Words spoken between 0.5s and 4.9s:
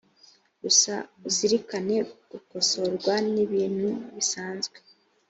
gusa uzirikane gukosorwa ni ibintu bisanzwe